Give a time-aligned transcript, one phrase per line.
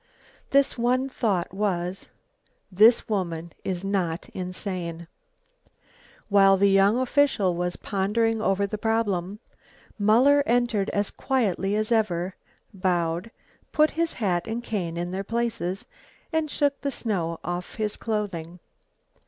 [0.49, 2.07] This one thought was,
[2.71, 5.07] "This woman is not insane."
[6.27, 9.37] While the young official was pondering over the problem,
[9.99, 12.35] Muller entered as quietly as ever,
[12.73, 13.29] bowed,
[13.71, 15.85] put his hat and cane in their places,
[16.33, 18.57] and shook the snow off his clothing.